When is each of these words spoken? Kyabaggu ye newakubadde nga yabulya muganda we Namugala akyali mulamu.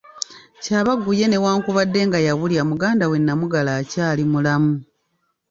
Kyabaggu 0.63 1.11
ye 1.19 1.25
newakubadde 1.29 1.99
nga 2.07 2.19
yabulya 2.27 2.61
muganda 2.69 3.03
we 3.11 3.17
Namugala 3.19 3.71
akyali 3.81 4.23
mulamu. 4.31 4.73